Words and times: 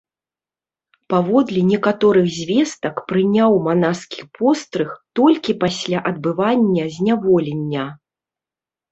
Паводле 1.13 1.59
некаторых 1.71 2.25
звестак, 2.37 2.95
прыняў 3.11 3.51
манаскі 3.67 4.21
пострыг 4.37 4.89
толькі 5.19 5.51
пасля 5.65 5.97
адбывання 6.13 6.83
зняволення. 6.97 7.85